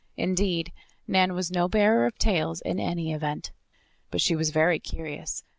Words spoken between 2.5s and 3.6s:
in any event.